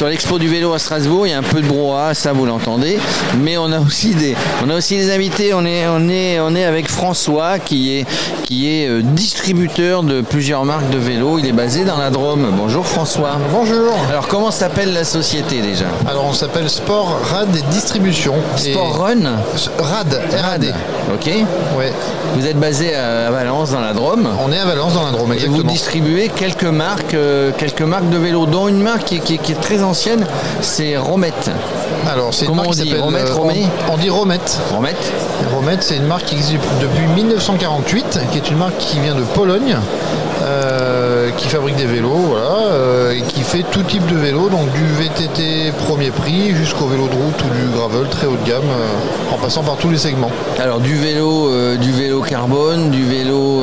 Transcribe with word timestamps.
Sur 0.00 0.08
l'expo 0.08 0.38
du 0.38 0.48
vélo 0.48 0.72
à 0.72 0.78
Strasbourg, 0.78 1.26
il 1.26 1.30
y 1.30 1.34
a 1.34 1.38
un 1.38 1.42
peu 1.42 1.60
de 1.60 1.66
brouhaha, 1.66 2.14
ça 2.14 2.32
vous 2.32 2.46
l'entendez, 2.46 2.98
mais 3.36 3.58
on 3.58 3.70
a 3.70 3.78
aussi 3.80 4.14
des, 4.14 4.34
on 4.64 4.70
a 4.70 4.74
aussi 4.76 4.96
des 4.96 5.12
invités. 5.12 5.52
On 5.52 5.66
est, 5.66 5.86
on 5.88 6.08
est, 6.08 6.40
on 6.40 6.54
est 6.54 6.64
avec 6.64 6.88
François 6.88 7.58
qui 7.58 7.98
est, 7.98 8.06
qui 8.44 8.66
est 8.70 8.88
euh, 8.88 9.02
distributeur 9.02 10.02
de 10.02 10.22
plusieurs 10.22 10.64
marques 10.64 10.88
de 10.88 10.96
vélos. 10.96 11.38
Il 11.38 11.44
est 11.46 11.52
basé 11.52 11.84
dans 11.84 11.98
la 11.98 12.08
Drôme. 12.08 12.50
Bonjour 12.56 12.86
François. 12.86 13.32
Bonjour. 13.52 13.92
Alors 14.08 14.26
comment 14.26 14.50
s'appelle 14.50 14.94
la 14.94 15.04
société 15.04 15.60
déjà? 15.60 15.84
Alors 16.08 16.24
on 16.24 16.32
s'appelle 16.32 16.70
Sport 16.70 17.18
Rad 17.22 17.54
et 17.54 17.60
Distribution. 17.70 18.36
Sport 18.56 19.00
Run? 19.00 19.36
Rad, 19.80 20.18
RAD. 20.34 20.74
Ok. 21.12 21.26
Ouais. 21.76 21.92
Vous 22.36 22.46
êtes 22.46 22.58
basé 22.58 22.94
à 22.94 23.30
Valence 23.30 23.72
dans 23.72 23.80
la 23.80 23.92
Drôme? 23.92 24.26
On 24.42 24.50
est 24.50 24.58
à 24.58 24.64
Valence 24.64 24.94
dans 24.94 25.04
la 25.04 25.10
Drôme, 25.10 25.32
Et 25.32 25.34
exactement. 25.34 25.58
vous 25.58 25.62
distribuez 25.64 26.30
quelques 26.34 26.64
marques, 26.64 27.12
euh, 27.12 27.50
quelques 27.58 27.82
marques 27.82 28.08
de 28.08 28.16
vélos, 28.16 28.46
dont 28.46 28.66
une 28.66 28.80
marque 28.80 29.04
qui, 29.04 29.20
qui- 29.20 29.36
qui 29.36 29.52
est 29.52 29.60
très 29.60 29.82
ancienne, 29.90 30.26
c'est 30.62 30.96
Romette. 30.96 31.50
Alors 32.08 32.32
c'est 32.32 32.46
une 32.46 32.52
Comment 32.52 32.62
marque 32.62 32.68
on 32.68 32.72
qui 32.72 32.82
dit, 32.82 32.88
s'appelle, 32.90 33.04
Romette, 33.04 33.28
euh, 33.28 33.34
Romé 33.34 33.66
on, 33.88 33.92
on 33.92 33.96
dit 33.98 34.10
Romette. 34.10 34.58
Romette 34.72 35.12
Romette, 35.54 35.82
c'est 35.82 35.96
une 35.96 36.06
marque 36.06 36.26
qui 36.26 36.36
existe 36.36 36.58
depuis 36.80 37.06
1948, 37.16 38.20
qui 38.32 38.38
est 38.38 38.50
une 38.50 38.56
marque 38.58 38.76
qui 38.78 39.00
vient 39.00 39.14
de 39.14 39.22
Pologne, 39.22 39.76
euh, 40.42 41.30
qui 41.36 41.48
fabrique 41.48 41.76
des 41.76 41.86
vélos, 41.86 42.08
voilà, 42.08 42.72
euh, 42.72 43.12
et 43.12 43.22
qui 43.22 43.42
fait 43.42 43.64
tout 43.70 43.82
type 43.82 44.06
de 44.06 44.16
vélo, 44.16 44.48
donc 44.48 44.70
du 44.72 44.84
VTT 44.86 45.72
premier 45.86 46.10
prix 46.10 46.54
jusqu'au 46.54 46.86
vélo 46.86 47.08
de 47.08 47.14
route 47.14 47.44
ou 47.44 47.54
du 47.54 47.76
gravel 47.76 48.08
très 48.08 48.26
haut 48.26 48.36
de 48.42 48.48
gamme, 48.48 48.62
euh, 48.64 49.34
en 49.34 49.38
passant 49.38 49.62
par 49.62 49.76
tous 49.76 49.90
les 49.90 49.98
segments. 49.98 50.30
Alors 50.58 50.80
du 50.80 50.96
vélo, 50.96 51.50
du 51.76 51.92
vélo 51.92 52.20
carbone, 52.22 52.90
du 52.90 53.04
vélo, 53.04 53.62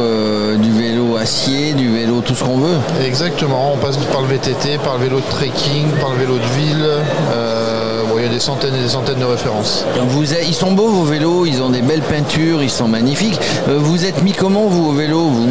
du 0.58 0.72
vélo 0.72 0.97
acier, 1.18 1.74
du 1.74 1.92
vélo 1.94 2.22
tout 2.22 2.36
ce 2.36 2.44
qu'on 2.44 2.58
veut. 2.58 2.78
Exactement, 3.06 3.74
on 3.74 3.78
passe 3.78 3.98
par 3.98 4.22
le 4.22 4.28
VTT, 4.28 4.78
par 4.84 4.98
le 4.98 5.04
vélo 5.04 5.20
de 5.20 5.30
trekking, 5.30 5.90
par 6.00 6.12
le 6.12 6.18
vélo 6.20 6.36
de 6.36 6.60
ville. 6.60 6.86
euh, 7.34 8.04
bon, 8.08 8.16
il 8.18 8.24
y 8.24 8.28
a 8.28 8.30
des 8.30 8.40
centaines 8.40 8.76
et 8.76 8.82
des 8.82 8.90
centaines 8.90 9.20
de 9.20 9.26
références. 9.26 9.86
Vous 10.08 10.34
ils 10.34 10.54
sont 10.54 10.72
beaux 10.72 10.90
vos 10.90 11.04
vélos, 11.04 11.46
ils 11.46 11.62
ont 11.62 11.70
des 11.70 11.82
belles 11.82 12.02
peintures, 12.02 12.64
ils 12.64 12.70
sont 12.70 12.88
magnifiques. 12.88 13.40
Euh, 13.70 13.78
vous 13.80 14.06
êtes 14.06 14.24
mis 14.24 14.34
comment 14.34 14.68
vous 14.68 14.90
au 14.90 14.94
vélo 14.94 15.20
vous? 15.20 15.50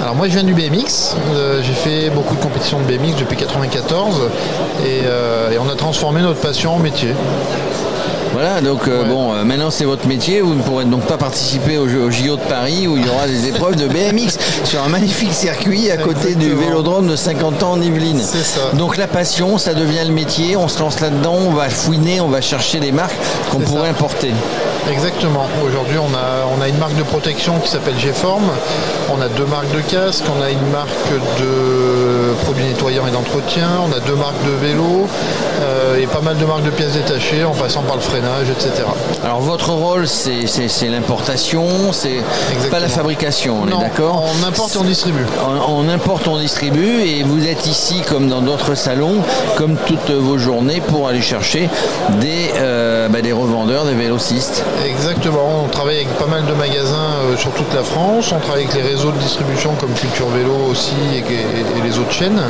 Alors 0.00 0.16
moi 0.16 0.26
je 0.26 0.32
viens 0.32 0.42
du 0.42 0.52
BMX, 0.52 1.14
euh, 1.32 1.62
j'ai 1.62 1.74
fait 1.74 2.10
beaucoup 2.10 2.34
de 2.34 2.40
compétitions 2.40 2.80
de 2.80 2.84
BMX 2.84 3.14
depuis 3.20 3.36
94 3.36 4.22
et, 4.84 5.02
euh, 5.04 5.52
et 5.52 5.58
on 5.58 5.68
a 5.68 5.76
transformé 5.76 6.22
notre 6.22 6.40
passion 6.40 6.74
en 6.74 6.78
métier. 6.80 7.14
Voilà, 8.42 8.60
donc 8.60 8.88
euh, 8.88 9.04
Ouais. 9.04 9.08
bon, 9.08 9.32
euh, 9.34 9.44
maintenant 9.44 9.70
c'est 9.70 9.84
votre 9.84 10.08
métier, 10.08 10.40
vous 10.40 10.54
ne 10.56 10.62
pourrez 10.62 10.84
donc 10.84 11.02
pas 11.02 11.16
participer 11.16 11.78
au, 11.78 11.84
au 11.84 12.10
JO 12.10 12.34
de 12.34 12.40
Paris 12.48 12.88
où 12.88 12.96
il 12.96 13.06
y 13.06 13.08
aura 13.08 13.28
des 13.28 13.46
épreuves 13.46 13.76
de 13.76 13.86
BMX 13.86 14.36
sur 14.64 14.82
un 14.82 14.88
magnifique 14.88 15.32
circuit 15.32 15.92
à 15.92 15.96
côté 15.96 16.34
du 16.34 16.52
vélodrome 16.52 17.06
de 17.06 17.14
50 17.14 17.62
ans 17.62 17.72
en 17.74 17.80
Yvelines. 17.80 18.20
C'est 18.20 18.42
ça. 18.42 18.72
Donc 18.72 18.96
la 18.96 19.06
passion, 19.06 19.58
ça 19.58 19.74
devient 19.74 20.02
le 20.04 20.12
métier, 20.12 20.56
on 20.56 20.66
se 20.66 20.80
lance 20.80 20.98
là-dedans, 20.98 21.36
on 21.46 21.50
va 21.52 21.68
fouiner, 21.70 22.20
on 22.20 22.26
va 22.26 22.40
chercher 22.40 22.80
des 22.80 22.90
marques 22.90 23.14
qu'on 23.52 23.60
pourrait 23.60 23.82
ça. 23.82 23.90
importer. 23.90 24.32
Exactement. 24.90 25.46
Aujourd'hui 25.64 25.96
on 25.98 26.14
a, 26.14 26.46
on 26.56 26.60
a 26.60 26.68
une 26.68 26.78
marque 26.78 26.96
de 26.96 27.02
protection 27.02 27.58
qui 27.60 27.68
s'appelle 27.68 27.98
G-Form, 27.98 28.42
on 29.16 29.20
a 29.20 29.28
deux 29.28 29.44
marques 29.46 29.70
de 29.74 29.80
casques, 29.80 30.24
on 30.36 30.42
a 30.42 30.50
une 30.50 30.66
marque 30.70 30.88
de 31.40 32.34
produits 32.44 32.64
nettoyants 32.64 33.06
et 33.06 33.10
d'entretien, 33.10 33.68
on 33.88 33.92
a 33.92 34.00
deux 34.00 34.16
marques 34.16 34.42
de 34.44 34.50
vélos 34.66 35.06
euh, 35.62 35.96
et 36.00 36.06
pas 36.06 36.20
mal 36.20 36.36
de 36.36 36.44
marques 36.44 36.64
de 36.64 36.70
pièces 36.70 36.92
détachées 36.92 37.44
en 37.44 37.52
passant 37.52 37.82
par 37.82 37.94
le 37.96 38.00
freinage, 38.02 38.48
etc. 38.50 38.84
Alors 39.24 39.40
votre 39.40 39.70
rôle, 39.70 40.08
c'est 40.08 40.46
c'est- 40.46 40.68
c'est 40.68 40.88
l'importation, 40.88 41.64
c'est 41.92 42.20
pas 42.70 42.80
la 42.80 42.88
fabrication, 42.88 43.58
on 43.62 43.66
Non, 43.66 43.80
est 43.80 43.84
d'accord 43.84 44.24
On 44.42 44.46
importe 44.46 44.74
et 44.74 44.78
on 44.78 44.84
distribue. 44.84 45.24
On, 45.68 45.86
on 45.86 45.88
importe, 45.88 46.26
on 46.28 46.38
distribue 46.38 47.02
et 47.02 47.22
vous 47.22 47.46
êtes 47.46 47.66
ici 47.66 48.02
comme 48.08 48.28
dans 48.28 48.40
d'autres 48.42 48.74
salons, 48.74 49.16
comme 49.56 49.76
toutes 49.86 50.10
vos 50.10 50.38
journées 50.38 50.80
pour 50.80 51.08
aller 51.08 51.22
chercher 51.22 51.68
des, 52.20 52.50
euh, 52.56 53.08
bah, 53.08 53.20
des 53.22 53.32
revendeurs, 53.32 53.84
des 53.84 53.94
vélocistes. 53.94 54.64
Exactement, 54.84 55.64
on 55.64 55.68
travaille 55.68 55.96
avec 55.96 56.08
pas 56.18 56.26
mal 56.26 56.44
de 56.44 56.52
magasins 56.54 56.96
euh, 57.30 57.36
sur 57.36 57.50
toute 57.52 57.72
la 57.74 57.82
France, 57.82 58.32
on 58.32 58.38
travaille 58.40 58.64
avec 58.64 58.74
les 58.74 58.82
réseaux 58.82 59.10
de 59.10 59.18
distribution 59.18 59.72
comme 59.78 59.90
Culture 59.92 60.28
Vélo 60.28 60.54
aussi 60.70 60.94
et, 61.16 61.22
les 61.82 61.98
autres 61.98 62.10
chaînes. 62.12 62.40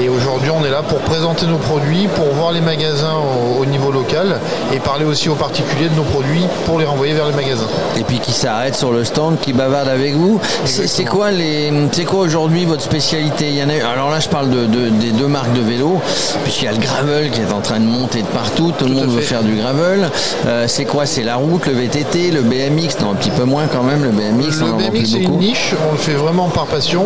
Et 0.00 0.08
aujourd'hui 0.08 0.50
on 0.50 0.64
est 0.64 0.70
là 0.70 0.82
pour 0.82 0.98
présenter 0.98 1.46
nos 1.46 1.58
produits, 1.58 2.08
pour 2.14 2.26
voir 2.34 2.52
les 2.52 2.60
magasins 2.60 3.14
au, 3.14 3.62
au 3.62 3.66
niveau 3.66 3.92
local 3.92 4.40
et 4.74 4.78
parler 4.78 5.04
aussi 5.04 5.28
aux 5.28 5.36
particuliers 5.36 5.88
de 5.88 5.94
nos 5.94 6.02
produits 6.02 6.44
pour 6.66 6.78
les 6.78 6.84
renvoyer 6.84 7.14
vers 7.14 7.26
les 7.26 7.34
magasins. 7.34 7.68
Et 7.98 8.02
puis 8.02 8.18
qui 8.18 8.32
s'arrêtent 8.32 8.76
sur 8.76 8.90
le 8.92 9.04
stand, 9.04 9.38
qui 9.40 9.52
bavardent 9.52 9.88
avec 9.88 10.14
vous. 10.14 10.40
C'est 10.64 11.04
quoi 11.04 11.30
les, 11.30 11.72
quoi 12.06 12.20
aujourd'hui 12.20 12.64
votre 12.64 12.82
spécialité? 12.82 13.48
Il 13.48 13.56
y 13.56 13.62
en 13.62 13.68
a, 13.68 13.88
alors 13.92 14.10
là 14.10 14.18
je 14.20 14.28
parle 14.28 14.50
de, 14.50 14.66
de- 14.66 14.88
des 14.90 15.12
deux 15.12 15.28
marques 15.28 15.52
de 15.52 15.60
vélos, 15.60 16.00
puisqu'il 16.42 16.64
y 16.64 16.68
a 16.68 16.72
le 16.72 16.78
gravel 16.78 17.30
qui 17.30 17.40
est 17.40 17.52
en 17.52 17.60
train 17.60 17.78
de 17.80 17.86
monter 17.86 18.22
de 18.22 18.26
partout, 18.26 18.72
tout, 18.76 18.86
le 18.86 18.90
Tout 18.92 18.96
monde 19.00 19.10
veut 19.10 19.20
faire 19.20 19.42
du 19.42 19.54
gravel. 19.56 20.10
Euh, 20.46 20.64
c'est 20.66 20.84
quoi? 20.84 21.06
C'est 21.06 21.22
la 21.22 21.36
route, 21.36 21.43
le 21.44 21.72
VTT, 21.72 22.30
le 22.30 22.42
BMX 22.42 23.00
Non, 23.00 23.10
un 23.12 23.14
petit 23.14 23.30
peu 23.30 23.44
moins 23.44 23.66
quand 23.66 23.82
même, 23.82 24.02
le 24.02 24.10
BMX, 24.10 24.60
Le 24.60 24.72
BMX 24.90 25.06
c'est 25.10 25.18
une 25.18 25.38
niche, 25.38 25.74
on 25.88 25.92
le 25.92 25.98
fait 25.98 26.12
vraiment 26.12 26.48
par 26.48 26.66
passion. 26.66 27.04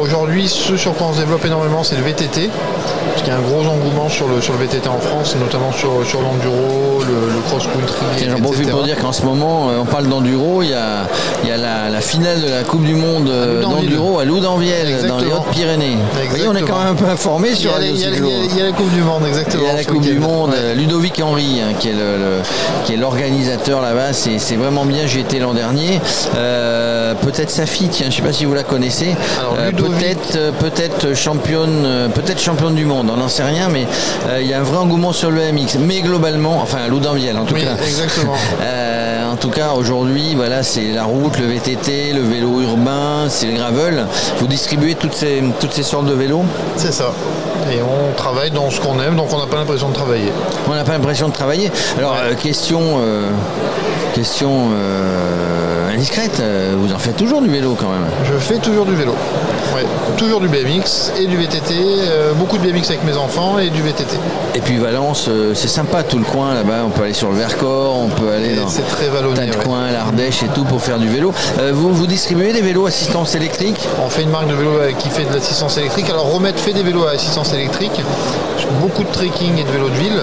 Aujourd'hui 0.00 0.48
ce 0.48 0.76
sur 0.76 0.94
quoi 0.94 1.08
on 1.10 1.12
se 1.14 1.18
développe 1.20 1.44
énormément 1.44 1.82
c'est 1.82 1.96
le 1.96 2.02
VTT, 2.02 2.48
parce 3.10 3.22
qu'il 3.22 3.32
y 3.32 3.36
a 3.36 3.38
un 3.38 3.42
gros 3.42 3.60
engouement 3.68 4.08
sur 4.08 4.28
le, 4.28 4.40
sur 4.40 4.52
le 4.54 4.60
VTT 4.60 4.88
en 4.88 4.98
France, 4.98 5.34
et 5.36 5.38
notamment 5.42 5.72
sur, 5.72 6.06
sur 6.06 6.20
l'enduro, 6.22 7.00
le, 7.00 7.34
le 7.34 7.40
cross-country. 7.48 8.28
J'en 8.30 8.40
profite 8.40 8.70
pour 8.70 8.82
dire 8.84 8.98
qu'en 8.98 9.12
ce 9.12 9.22
moment, 9.22 9.68
euh, 9.70 9.78
on 9.80 9.84
parle 9.84 10.06
d'enduro, 10.08 10.62
il 10.62 10.70
y 10.70 10.74
a, 10.74 11.06
il 11.42 11.48
y 11.48 11.52
a 11.52 11.56
la, 11.56 11.88
la 11.90 12.00
finale 12.00 12.40
de 12.42 12.48
la 12.48 12.62
Coupe 12.62 12.84
du 12.84 12.94
Monde 12.94 13.28
euh, 13.28 13.62
d'enduro 13.62 14.18
à 14.20 14.24
Loudanviel, 14.24 15.06
dans 15.08 15.18
les. 15.18 15.26
Hautes-Pyrénées. 15.32 15.96
Vous 15.96 16.28
voyez, 16.30 16.48
on 16.48 16.54
est 16.54 16.62
quand 16.62 16.78
même 16.78 16.88
un 16.92 16.94
peu 16.94 17.06
informé 17.06 17.54
sur 17.54 17.72
il 17.80 17.96
y 18.00 18.04
a- 18.04 18.10
y 18.10 18.58
y 18.58 18.62
la 18.62 18.72
Coupe 18.72 18.92
du 18.92 19.02
Monde, 19.02 19.24
exactement. 19.26 19.62
Il 19.64 19.66
y 19.66 19.70
a 19.70 19.74
la 19.74 19.84
Coupe 19.84 20.00
du. 20.02 20.18
Monde, 20.18 20.52
euh, 20.54 20.74
Ludovic 20.74 21.20
Henry, 21.22 21.60
hein, 21.60 21.72
qui 21.78 21.88
est 21.88 21.92
le, 21.94 22.42
là-bas. 23.80 24.12
C'est 24.12 24.56
vraiment 24.56 24.84
bien. 24.84 25.06
J'y 25.06 25.20
étais 25.20 25.38
l'an 25.38 25.54
dernier. 25.54 26.00
Euh, 26.36 27.14
peut-être 27.14 27.50
sa 27.50 27.66
fille, 27.66 27.88
tiens, 27.88 28.08
je 28.10 28.16
sais 28.16 28.22
pas 28.22 28.32
si 28.32 28.44
vous 28.44 28.54
la 28.54 28.62
connaissez. 28.62 29.14
Euh, 29.58 29.70
peut-être, 29.72 30.36
euh, 30.36 30.50
peut-être 30.52 31.14
championne, 31.14 32.10
peut-être 32.14 32.40
championne 32.40 32.74
du 32.74 32.84
monde. 32.84 33.10
On 33.12 33.16
n'en 33.16 33.28
sait 33.28 33.42
rien, 33.44 33.68
mais 33.68 33.86
il 34.40 34.46
y 34.46 34.54
a 34.54 34.60
un 34.60 34.62
vrai 34.62 34.78
engouement 34.78 35.12
sur 35.12 35.30
le 35.30 35.40
MX. 35.52 35.78
Mais 35.80 36.00
globalement, 36.00 36.60
enfin 36.62 36.86
Loudanviel 36.88 37.36
en 37.38 37.44
tout 37.44 37.54
Oui, 37.54 37.64
cas. 37.64 37.76
exactement. 37.84 38.34
En 39.32 39.36
tout 39.36 39.48
cas, 39.48 39.72
aujourd'hui, 39.74 40.34
voilà, 40.36 40.62
c'est 40.62 40.92
la 40.92 41.04
route, 41.04 41.38
le 41.38 41.46
VTT, 41.46 42.12
le 42.12 42.20
vélo 42.20 42.60
urbain, 42.60 43.28
c'est 43.30 43.46
le 43.46 43.54
gravel. 43.54 44.04
Vous 44.38 44.46
distribuez 44.46 44.94
toutes 44.94 45.14
ces, 45.14 45.42
toutes 45.58 45.72
ces 45.72 45.82
sortes 45.82 46.04
de 46.04 46.12
vélos. 46.12 46.44
C'est 46.76 46.92
ça. 46.92 47.14
Et 47.72 47.80
on 47.80 48.14
travaille 48.14 48.50
dans 48.50 48.68
ce 48.68 48.78
qu'on 48.78 49.00
aime, 49.00 49.16
donc 49.16 49.32
on 49.32 49.38
n'a 49.38 49.46
pas 49.46 49.56
l'impression 49.56 49.88
de 49.88 49.94
travailler. 49.94 50.30
On 50.68 50.74
n'a 50.74 50.84
pas 50.84 50.92
l'impression 50.92 51.28
de 51.28 51.32
travailler. 51.32 51.70
Alors, 51.96 52.14
euh, 52.22 52.34
question, 52.34 52.80
euh, 52.98 53.30
question 54.12 54.50
euh, 54.74 55.94
indiscrète, 55.94 56.42
vous 56.76 56.92
en 56.92 56.98
faites 56.98 57.16
toujours 57.16 57.40
du 57.40 57.48
vélo 57.48 57.74
quand 57.74 57.88
même? 57.88 58.04
Je 58.24 58.36
fais 58.36 58.58
toujours 58.58 58.84
du 58.84 58.94
vélo. 58.94 59.14
Ouais, 59.74 59.86
toujours 60.16 60.40
du 60.40 60.48
BMX 60.48 61.12
et 61.18 61.26
du 61.26 61.36
VTT. 61.36 61.74
euh, 61.74 62.32
beaucoup 62.34 62.58
de 62.58 62.62
BMX 62.62 62.88
avec 62.90 63.04
mes 63.04 63.16
enfants 63.16 63.58
et 63.58 63.70
du 63.70 63.82
VTT. 63.82 64.16
Et 64.54 64.60
puis 64.60 64.76
Valence, 64.78 65.26
euh, 65.28 65.54
c'est 65.54 65.68
sympa 65.68 66.02
tout 66.02 66.18
le 66.18 66.24
coin 66.24 66.54
là-bas. 66.54 66.82
On 66.86 66.90
peut 66.90 67.04
aller 67.04 67.12
sur 67.14 67.30
le 67.30 67.36
Vercors, 67.36 67.96
on 67.98 68.08
peut 68.08 68.30
aller 68.30 68.52
Et 68.52 68.56
dans 68.56 68.68
c'est 68.68 68.82
très 68.82 69.06
tas 69.06 69.20
de 69.22 69.26
ouais. 69.28 69.64
coins, 69.64 69.90
l'Ardèche 69.90 70.42
et 70.42 70.48
tout 70.48 70.64
pour 70.64 70.80
faire 70.82 70.98
du 70.98 71.08
vélo. 71.08 71.32
Euh, 71.58 71.72
vous, 71.74 71.92
vous 71.92 72.06
distribuez 72.06 72.52
des 72.52 72.62
vélos 72.62 72.86
assistance 72.86 73.34
électrique? 73.34 73.78
On 74.04 74.08
fait 74.08 74.22
une 74.22 74.30
marque 74.30 74.48
de 74.48 74.54
vélo 74.54 74.72
qui 74.98 75.08
fait 75.08 75.24
de 75.24 75.34
l'assistance 75.34 75.76
électrique. 75.78 76.08
Alors 76.10 76.26
Romette 76.26 76.58
fait 76.58 76.72
des 76.72 76.82
vélos 76.82 77.06
à 77.06 77.12
assistance 77.12 77.52
électrique, 77.52 78.00
beaucoup 78.80 79.04
de 79.04 79.10
trekking 79.10 79.58
et 79.58 79.64
de 79.64 79.70
vélos 79.70 79.88
de 79.88 79.94
ville. 79.94 80.20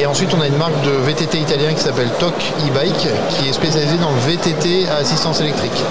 Et 0.00 0.06
ensuite 0.06 0.30
on 0.36 0.40
a 0.40 0.46
une 0.46 0.56
marque 0.56 0.80
de 0.84 0.90
VTT 0.90 1.38
italien 1.38 1.72
qui 1.74 1.82
s'appelle 1.82 2.08
TOC 2.18 2.32
e-bike 2.68 3.08
qui 3.30 3.48
est 3.48 3.52
spécialisée 3.52 3.96
dans 4.00 4.10
le 4.10 4.32
VTT 4.32 4.86
à 4.88 4.96
assistance 5.00 5.40
électrique. 5.40 5.82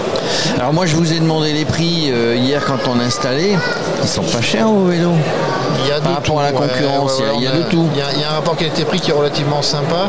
Alors 0.58 0.74
moi, 0.74 0.86
je 0.86 0.96
vous 0.96 1.14
ai 1.14 1.20
demandé 1.20 1.54
les 1.54 1.66
prix 1.66 2.12
hier 2.36 2.64
quand 2.66 2.90
on 2.90 3.00
a 3.00 3.04
Ils 4.04 4.08
sont 4.08 4.24
pas 4.24 4.42
chers 4.42 4.68
vos 4.68 4.86
vélos. 4.86 5.12
Il 5.84 5.90
y 5.90 5.92
a 5.92 6.00
Par 6.00 6.14
rapport 6.16 6.36
tout, 6.36 6.40
à 6.40 6.44
la 6.44 6.52
concurrence, 6.52 7.20
il 7.20 7.26
y 7.26 7.30
a- 7.30 7.34
il 7.34 7.44
y 7.44 7.48
a 7.48 7.52
de 7.52 7.64
tout. 7.70 7.88
Il 7.94 8.00
y 8.00 8.02
a, 8.02 8.06
il 8.14 8.20
y 8.22 8.24
a 8.24 8.32
un 8.32 8.36
rapport 8.36 8.56
qualité-prix 8.56 9.00
qui 9.00 9.12
est 9.12 9.14
relativement 9.14 9.62
sympa, 9.62 10.08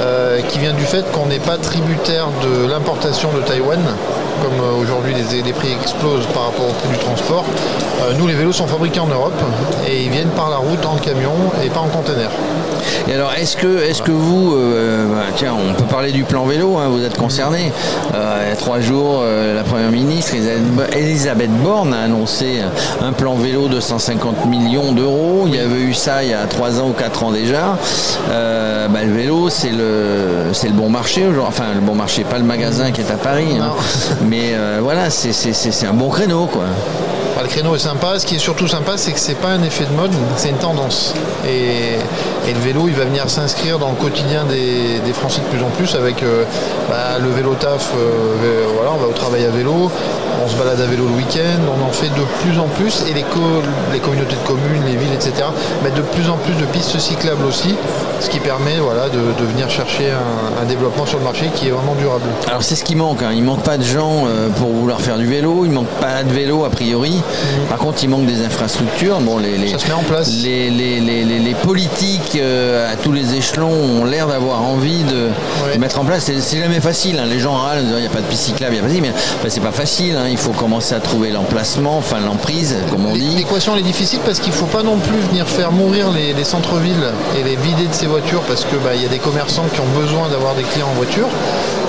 euh, 0.00 0.40
qui 0.48 0.58
vient 0.58 0.72
du 0.72 0.84
fait 0.84 1.04
qu'on 1.12 1.26
n'est 1.26 1.38
pas 1.38 1.56
tributaire 1.56 2.26
de 2.42 2.66
l'importation 2.68 3.30
de 3.32 3.40
Taïwan, 3.42 3.80
comme 4.42 4.60
euh, 4.60 4.82
aujourd'hui 4.82 5.12
les, 5.14 5.42
les 5.42 5.52
prix 5.52 5.72
explosent 5.72 6.26
par 6.32 6.44
rapport 6.46 6.66
au 6.68 6.72
prix 6.72 6.88
du 6.90 6.98
transport. 6.98 7.44
Euh, 8.02 8.12
nous, 8.18 8.26
les 8.26 8.34
vélos 8.34 8.52
sont 8.52 8.66
fabriqués 8.66 9.00
en 9.00 9.06
Europe 9.08 9.32
et 9.88 10.04
ils 10.04 10.10
viennent 10.10 10.28
par 10.36 10.50
la 10.50 10.56
route 10.56 10.84
en 10.86 10.96
camion 10.96 11.32
et 11.64 11.68
pas 11.68 11.80
en 11.80 11.88
conteneur. 11.88 12.30
Et 13.08 13.14
alors, 13.14 13.32
est-ce 13.34 13.56
que, 13.56 13.82
est-ce 13.82 14.02
que 14.02 14.10
vous, 14.10 14.54
euh, 14.54 15.06
bah, 15.08 15.22
tiens, 15.36 15.54
on 15.54 15.72
peut 15.74 15.84
parler 15.84 16.12
du 16.12 16.24
plan 16.24 16.44
vélo, 16.44 16.76
hein, 16.76 16.88
vous 16.90 17.02
êtes 17.02 17.16
concerné. 17.16 17.72
Euh, 18.14 18.40
il 18.44 18.48
y 18.50 18.52
a 18.52 18.56
trois 18.56 18.80
jours, 18.80 19.20
euh, 19.22 19.54
la 19.54 19.62
Première 19.62 19.90
ministre 19.90 20.34
Elisabeth- 20.92 21.50
Borne 21.62 21.94
a 21.94 22.00
annoncé 22.02 22.60
un 23.02 23.12
plan 23.12 23.34
vélo 23.34 23.68
de 23.68 23.80
150 23.80 24.46
millions 24.46 24.92
d'euros. 24.92 25.44
Il 25.46 25.54
y 25.54 25.58
avait 25.58 25.80
eu 25.80 25.94
ça 25.94 26.22
il 26.22 26.30
y 26.30 26.34
a 26.34 26.44
trois 26.46 26.80
ans 26.80 26.88
ou 26.88 26.92
quatre 26.92 27.22
ans 27.24 27.30
déjà. 27.32 27.76
Bah, 28.28 29.02
le 29.02 29.12
vélo, 29.12 29.48
c'est 29.48 29.70
le, 29.70 30.52
le 30.52 30.70
bon 30.72 30.90
marché 30.90 31.22
aujourd'hui. 31.22 31.44
Enfin, 31.48 31.64
le 31.74 31.80
bon 31.80 31.94
marché, 31.94 32.24
pas 32.24 32.38
le 32.38 32.44
magasin 32.44 32.90
qui 32.90 33.00
est 33.00 33.10
à 33.10 33.16
Paris, 33.16 33.46
hein. 33.60 33.70
Mais 34.28 34.52
euh, 34.54 34.78
voilà, 34.82 35.10
c'est- 35.10 35.32
un 35.86 35.92
bon 35.92 36.08
créneau, 36.08 36.46
quoi. 36.46 36.64
Bah, 37.36 37.42
le 37.42 37.48
créneau 37.48 37.74
est 37.74 37.78
sympa. 37.80 38.18
Ce 38.18 38.26
qui 38.26 38.36
est 38.36 38.38
surtout 38.38 38.68
sympa, 38.68 38.92
c'est 38.96 39.12
que 39.12 39.18
c'est 39.18 39.34
pas 39.34 39.48
un 39.48 39.62
effet 39.62 39.84
de 39.84 39.92
mode, 39.96 40.12
c'est 40.36 40.50
une 40.50 40.56
tendance. 40.58 41.14
Et 42.48 42.52
le 42.52 42.60
vélo, 42.60 42.84
il 42.88 42.94
va 42.94 43.04
venir 43.04 43.28
s'inscrire 43.30 43.78
dans 43.78 43.90
le 43.90 43.96
quotidien 43.96 44.44
des, 44.44 44.98
des 45.04 45.12
Français 45.12 45.40
de 45.40 45.46
plus 45.56 45.64
en 45.64 45.70
plus 45.70 45.94
avec 45.94 46.22
euh, 46.22 46.44
bah, 46.88 47.18
le 47.20 47.30
vélo 47.30 47.54
taf. 47.54 47.90
euh, 47.96 48.34
vé- 48.42 48.74
voilà, 48.74 48.90
on 48.94 48.98
va 48.98 49.06
au 49.08 49.12
travail 49.12 49.44
à 49.44 49.50
vélo, 49.50 49.90
on 50.44 50.48
se 50.48 50.54
balade 50.56 50.80
à 50.80 50.86
vélo 50.86 51.04
le 51.06 51.14
week-end, 51.14 51.60
on 51.78 51.82
en 51.84 51.90
fait 51.92 52.08
de 52.08 52.24
plus 52.42 52.58
en 52.58 52.66
plus. 52.68 53.02
Et 53.08 53.14
les, 53.14 53.22
co- 53.22 53.62
les 53.92 53.98
communautés 54.00 54.36
de 54.36 54.46
communes, 54.46 54.82
les 54.86 54.96
villes, 54.96 55.14
etc., 55.14 55.32
mettent 55.82 55.94
de 55.94 56.02
plus 56.02 56.28
en 56.28 56.36
plus 56.36 56.54
de 56.54 56.64
pistes 56.66 56.98
cyclables 56.98 57.44
aussi, 57.46 57.74
ce 58.20 58.28
qui 58.28 58.40
permet 58.40 58.76
voilà, 58.78 59.08
de, 59.08 59.18
de 59.18 59.46
venir 59.52 59.70
chercher 59.70 60.10
un, 60.10 60.62
un 60.62 60.64
développement 60.66 61.06
sur 61.06 61.18
le 61.18 61.24
marché 61.24 61.50
qui 61.54 61.68
est 61.68 61.70
vraiment 61.70 61.94
durable. 61.94 62.24
Alors 62.48 62.62
c'est 62.62 62.76
ce 62.76 62.84
qui 62.84 62.94
manque, 62.94 63.22
hein. 63.22 63.30
il 63.34 63.42
manque 63.42 63.62
pas 63.62 63.78
de 63.78 63.84
gens 63.84 64.24
euh, 64.26 64.48
pour 64.58 64.68
vouloir 64.68 65.00
faire 65.00 65.16
du 65.18 65.26
vélo, 65.26 65.64
il 65.64 65.70
manque 65.70 65.88
pas 66.00 66.22
de 66.22 66.32
vélo 66.32 66.64
a 66.64 66.70
priori. 66.70 67.22
Par 67.68 67.78
contre 67.78 68.02
il 68.04 68.08
manque 68.10 68.26
des 68.26 68.44
infrastructures. 68.44 69.20
Bon, 69.20 69.38
les, 69.38 69.56
les- 69.56 69.68
Ça 69.72 69.78
se 69.78 69.86
met 69.86 69.94
en 69.94 70.02
place. 70.02 70.28
Les, 70.42 70.68
les- 70.70 71.00
les- 71.00 71.24
les- 71.24 71.38
les 71.38 71.54
politiques 71.54 72.33
euh, 72.36 72.92
à 72.92 72.96
tous 72.96 73.12
les 73.12 73.34
échelons 73.34 73.70
ont 73.72 74.04
l'air 74.04 74.26
d'avoir 74.26 74.62
envie 74.62 75.02
de, 75.04 75.28
mettre 75.78 75.98
en 76.00 76.04
place. 76.04 76.24
C'est, 76.40 76.58
jamais 76.58 76.80
facile, 76.80 77.18
hein. 77.18 77.26
les 77.28 77.38
gens 77.40 77.54
râlent, 77.54 77.84
il 77.96 78.00
n'y 78.00 78.06
a 78.06 78.10
pas 78.10 78.20
de 78.20 78.26
piste 78.26 78.42
cyclable, 78.44 78.74
il 78.74 78.76
y 78.76 78.80
a 78.80 78.82
pas 78.82 78.88
de- 78.88 78.94
mais 79.42 79.50
c'est 79.50 79.60
pas 79.60 79.72
facile, 79.72 80.16
hein. 80.16 80.26
il 80.28 80.36
faut 80.38 80.52
commencer 80.52 80.94
à 80.94 81.00
trouver 81.00 81.30
l'emplacement, 81.30 81.96
enfin 81.98 82.20
l'emprise 82.20 82.76
comme 82.90 83.06
on 83.06 83.12
dit. 83.12 83.34
L'équation 83.36 83.74
elle 83.74 83.80
est 83.80 83.82
difficile 83.82 84.20
parce 84.24 84.38
qu'il 84.40 84.52
ne 84.52 84.56
faut 84.56 84.66
pas 84.66 84.82
non 84.82 84.96
plus 84.98 85.18
venir 85.18 85.46
faire 85.48 85.72
mourir 85.72 86.10
les, 86.10 86.32
les 86.32 86.44
centres-villes 86.44 87.12
et 87.38 87.42
les 87.42 87.56
vider 87.56 87.86
de 87.86 87.94
ces 87.94 88.06
voitures 88.06 88.42
parce 88.42 88.64
que 88.64 88.76
bah, 88.76 88.94
y 88.94 89.04
a 89.04 89.08
des 89.08 89.18
commerçants 89.18 89.66
qui 89.72 89.80
ont 89.80 90.00
besoin 90.00 90.28
d'avoir 90.28 90.54
des 90.54 90.62
clients 90.62 90.88
en 90.88 90.94
voiture. 90.94 91.28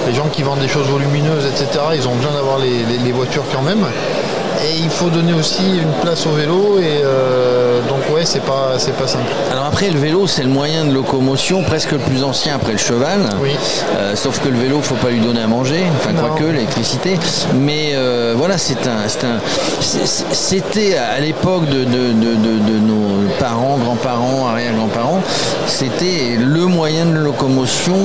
Les 0.08 0.14
gens 0.14 0.28
qui 0.32 0.44
vendent 0.44 0.60
des 0.60 0.68
choses 0.68 0.88
volumineuses, 0.88 1.46
etc., 1.46 1.84
ils 1.96 2.08
ont 2.08 2.14
besoin 2.16 2.34
d'avoir 2.34 2.60
les, 2.60 2.70
les- 2.70 2.98
les 3.04 3.12
voitures 3.12 3.44
quand 3.54 3.62
même. 3.64 3.86
Et 4.64 4.78
il 4.84 4.90
faut 4.90 5.10
donner 5.10 5.34
aussi 5.34 5.62
une 5.82 5.92
place 6.02 6.26
au 6.26 6.32
vélo 6.32 6.80
et 6.80 7.02
euh, 7.04 7.82
donc 7.88 8.00
ouais 8.16 8.26
c'est 8.26 8.44
pas 8.44 8.74
c'est 8.78 8.96
pas 8.96 9.08
simple. 9.08 9.32
Alors 9.52 9.66
après, 9.66 9.90
le 9.90 10.00
vélo, 10.00 10.28
c'est 10.28 10.44
le 10.44 10.50
moyen 10.50 10.86
de 10.86 10.94
locomotion 10.94 11.64
presque 11.64 11.92
le 11.92 11.98
plus 12.00 12.24
ancien 12.24 12.56
après 12.56 12.72
le 12.74 12.78
cheval. 12.78 13.20
Oui. 13.42 13.52
Euh, 13.98 14.16
sauf 14.16 14.40
que 14.40 14.50
le 14.50 14.58
vélo, 14.58 14.82
faut 14.82 14.96
pas 14.96 15.10
lui 15.10 15.20
donner 15.20 15.42
à 15.42 15.48
manger. 15.48 15.84
Enfin, 15.98 16.12
quoique, 16.14 16.44
l'électricité. 16.44 17.18
Mais 17.56 17.92
euh, 17.94 18.34
voilà, 18.38 18.58
c'est 18.58 18.88
un, 18.88 19.08
c'est 19.08 19.24
un- 19.26 19.40
c'est- 19.82 20.26
c'était 20.34 20.96
à 20.98 21.20
l'époque 21.20 21.66
de, 21.68 21.84
de- 21.84 22.14
de- 22.14 22.36
de- 22.36 22.80
nos 22.80 23.28
parents, 23.40 23.78
grands-parents, 23.78 24.48
arrière-grands-parents, 24.48 25.22
c'était 25.68 26.38
le 26.40 26.66
moyen 26.66 27.06
de 27.06 27.18
locomotion 27.18 27.96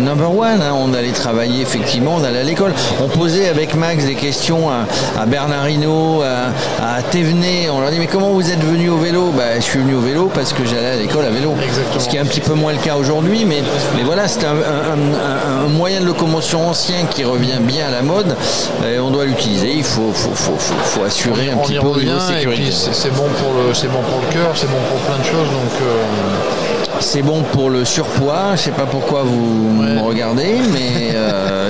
number 0.00 0.30
one. 0.36 0.60
hein. 0.62 0.74
On 0.76 0.92
allait 0.94 1.10
travailler 1.12 1.62
effectivement, 1.62 2.16
on 2.20 2.24
allait 2.24 2.40
à 2.40 2.44
l'école. 2.44 2.72
On 3.02 3.08
posait 3.08 3.48
avec 3.48 3.74
Max 3.74 4.04
des 4.04 4.14
questions 4.14 4.70
à, 4.70 4.86
à 5.20 5.26
Bernard 5.26 5.66
À, 5.98 6.96
à 6.98 7.02
Thévenet. 7.02 7.68
On 7.70 7.80
leur 7.80 7.90
dit 7.90 7.98
mais 7.98 8.06
comment 8.06 8.30
vous 8.30 8.50
êtes 8.50 8.62
venu 8.62 8.88
au 8.90 8.98
vélo? 8.98 9.30
Bah, 9.36 9.56
je 9.56 9.60
suis 9.62 9.78
venu 9.78 9.94
au 9.94 10.00
vélo 10.00 10.30
parce 10.34 10.52
que 10.52 10.64
j'allais 10.64 10.90
à 10.92 10.96
l'école 10.96 11.24
à 11.24 11.30
vélo. 11.30 11.54
Exactement. 11.62 12.00
Ce 12.00 12.08
qui 12.08 12.16
est 12.16 12.20
un 12.20 12.24
petit 12.24 12.40
peu 12.40 12.54
moins 12.54 12.72
le 12.72 12.78
cas 12.78 12.96
aujourd'hui, 12.96 13.44
mais, 13.44 13.62
mais 13.96 14.02
voilà, 14.02 14.26
c'est 14.28 14.44
un, 14.44 14.50
un- 14.52 14.54
un- 14.54 15.64
un 15.64 15.68
moyen 15.68 16.00
de 16.00 16.06
locomotion 16.06 16.68
ancien 16.68 17.04
qui 17.10 17.24
revient 17.24 17.58
bien 17.60 17.86
à 17.88 17.90
la 17.90 18.02
mode. 18.02 18.36
Et 18.88 18.98
on 18.98 19.10
doit 19.10 19.24
l'utiliser. 19.24 19.72
Il 19.76 19.84
faut, 19.84 20.12
faut, 20.12 20.30
faut, 20.34 20.56
faut- 20.58 21.04
assurer 21.04 21.50
un 21.50 21.56
petit 21.58 21.74
peu 21.78 21.86
au 21.86 21.96
niveau 21.98 22.18
sécurité. 22.20 22.70
c'est 22.72 23.12
bon 23.14 23.28
pour 23.38 23.52
le 23.54 23.74
c'est 23.74 23.88
bon 23.88 24.00
pour 24.10 24.20
le 24.20 24.32
cœur, 24.32 24.50
c'est 24.54 24.66
bon 24.70 24.78
pour 24.90 24.98
plein 25.00 25.18
de 25.18 25.24
choses 25.24 25.50
donc 25.50 25.72
euh, 25.82 27.00
C'est 27.00 27.22
bon 27.22 27.42
pour 27.52 27.68
le 27.70 27.84
surpoids. 27.84 28.52
Je 28.56 28.62
sais 28.62 28.70
pas 28.70 28.86
pourquoi 28.86 29.22
vous 29.22 29.82
Ouais. 29.82 29.94
me 29.96 30.00
regardez, 30.00 30.54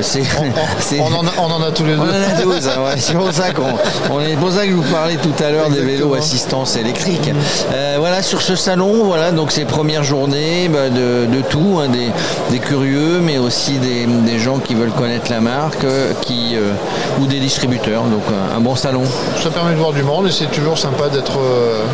on, 1.00 1.12
en 1.14 1.26
a, 1.26 1.30
on 1.38 1.50
en 1.50 1.62
a 1.62 1.70
tous 1.70 1.84
les 1.84 1.94
deux. 1.94 2.00
On 2.00 2.02
en 2.02 2.38
a 2.38 2.42
12, 2.42 2.68
hein, 2.68 2.70
ouais. 2.84 2.94
c'est 2.98 3.14
pour 3.14 3.32
ça 3.32 3.52
qu'on 3.52 3.62
on 4.10 4.20
est 4.20 4.34
pour 4.36 4.50
ça 4.50 4.64
que 4.64 4.70
je 4.70 4.74
vous 4.76 4.82
parlais 4.92 5.16
tout 5.16 5.32
à 5.42 5.50
l'heure 5.50 5.70
des 5.70 5.80
vélos 5.80 6.14
assistance 6.14 6.76
électrique. 6.76 7.30
Euh, 7.72 7.96
voilà 7.98 8.22
sur 8.22 8.42
ce 8.42 8.56
salon, 8.56 9.04
voilà 9.04 9.32
donc 9.32 9.50
ces 9.52 9.64
premières 9.64 10.04
journées 10.04 10.68
bah, 10.68 10.88
de, 10.90 11.26
de 11.26 11.42
tout, 11.42 11.80
hein, 11.80 11.88
des, 11.88 12.08
des 12.50 12.58
curieux, 12.58 13.20
mais 13.22 13.38
aussi 13.38 13.78
des, 13.78 14.06
des 14.06 14.38
gens 14.38 14.58
qui 14.58 14.74
veulent 14.74 14.92
connaître 14.92 15.30
la 15.30 15.40
marque, 15.40 15.84
euh, 15.84 16.12
qui 16.22 16.56
euh, 16.56 16.72
ou 17.20 17.26
des 17.26 17.38
distributeurs. 17.40 18.02
Donc 18.04 18.22
un, 18.28 18.56
un 18.56 18.60
bon 18.60 18.76
salon. 18.76 19.02
Ça 19.42 19.50
permet 19.50 19.72
de 19.72 19.78
voir 19.78 19.92
du 19.92 20.02
monde 20.02 20.26
et 20.28 20.32
c'est 20.32 20.50
toujours 20.50 20.78
sympa 20.78 21.08
d'être 21.08 21.38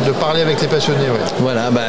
de 0.05 0.11
parler 0.13 0.41
avec 0.41 0.61
les 0.61 0.67
passionnés. 0.67 1.09
ouais. 1.09 1.19
Voilà, 1.39 1.69
bah, 1.71 1.81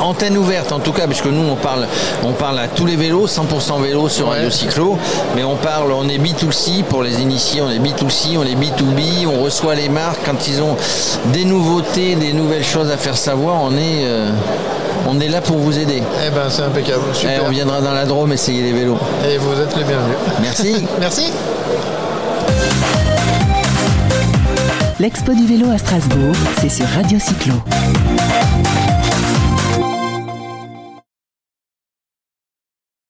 antenne 0.00 0.36
ouverte 0.36 0.72
en 0.72 0.78
tout 0.78 0.92
cas, 0.92 1.06
puisque 1.06 1.26
nous 1.26 1.48
on 1.50 1.56
parle, 1.56 1.86
on 2.24 2.32
parle 2.32 2.58
à 2.58 2.68
tous 2.68 2.86
les 2.86 2.96
vélos, 2.96 3.26
100% 3.26 3.82
vélos 3.82 4.08
sur. 4.08 4.30
Radio 4.30 4.48
Cyclo, 4.50 4.96
mais 5.34 5.42
on 5.44 5.56
parle, 5.56 5.69
on 5.78 6.08
est 6.08 6.18
B2C 6.18 6.84
pour 6.84 7.02
les 7.02 7.20
initiés, 7.20 7.62
on 7.62 7.70
est 7.70 7.78
B2C, 7.78 8.36
on 8.36 8.44
est 8.44 8.54
B2B, 8.54 9.26
on 9.26 9.42
reçoit 9.42 9.74
les 9.74 9.88
marques 9.88 10.20
quand 10.24 10.48
ils 10.48 10.62
ont 10.62 10.76
des 11.32 11.44
nouveautés, 11.44 12.16
des 12.16 12.32
nouvelles 12.32 12.64
choses 12.64 12.90
à 12.90 12.96
faire 12.96 13.16
savoir, 13.16 13.62
on 13.62 13.72
est, 13.72 14.04
euh, 14.04 14.30
on 15.08 15.20
est 15.20 15.28
là 15.28 15.40
pour 15.40 15.58
vous 15.58 15.78
aider. 15.78 16.02
Eh 16.26 16.30
ben 16.30 16.48
c'est 16.48 16.62
impeccable. 16.62 17.02
Eh, 17.12 17.16
Super. 17.16 17.44
on 17.46 17.50
viendra 17.50 17.80
dans 17.80 17.92
la 17.92 18.04
Drôme 18.04 18.32
essayer 18.32 18.62
les 18.62 18.72
vélos. 18.72 18.98
Et 19.28 19.38
vous 19.38 19.60
êtes 19.60 19.76
les 19.76 19.84
bienvenus. 19.84 20.16
Merci. 20.40 20.86
Merci. 21.00 21.32
L'expo 24.98 25.32
du 25.32 25.46
vélo 25.46 25.70
à 25.70 25.78
Strasbourg, 25.78 26.34
c'est 26.60 26.68
sur 26.68 26.86
Radio 26.86 27.18
Cyclo. 27.18 27.54